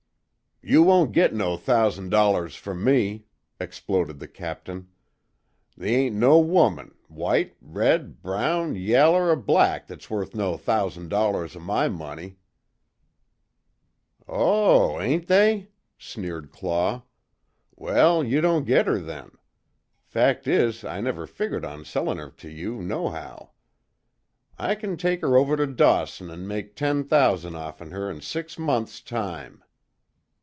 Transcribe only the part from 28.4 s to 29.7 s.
months' time.